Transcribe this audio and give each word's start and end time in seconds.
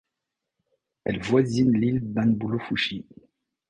Elle 1.03 1.21
voisine 1.21 1.73
l'île 1.77 2.11
d'Enbulufushi. 2.11 3.05